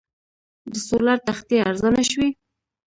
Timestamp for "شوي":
2.11-2.29